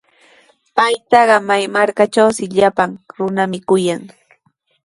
Paytaqa 0.75 1.37
may 1.47 1.63
markatrawpis 1.75 2.39
llapan 2.57 2.91
runami 3.17 3.59
kuyan. 3.67 4.01